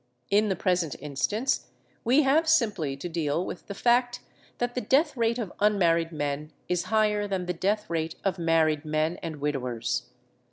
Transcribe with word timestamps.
In 0.31 0.49
the 0.49 0.55
present 0.55 0.95
instance, 0.99 1.67
we 2.03 2.23
have 2.23 2.49
simply 2.49 2.97
to 2.97 3.07
deal 3.07 3.45
with 3.45 3.67
the 3.67 3.75
fact 3.75 4.19
that 4.57 4.73
the 4.73 4.81
death 4.81 5.15
rate 5.15 5.37
of 5.37 5.53
unmarried 5.59 6.11
men 6.11 6.51
is 6.67 6.85
higher 6.85 7.27
than 7.27 7.45
the 7.45 7.53
death 7.53 7.87
rate 7.87 8.15
of 8.23 8.39
married 8.39 8.83
men 8.83 9.17
and 9.21 9.35
widowers. 9.35 10.09